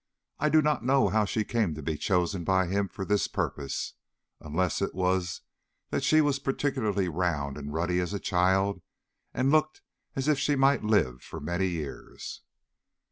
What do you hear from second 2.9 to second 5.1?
this purpose, unless it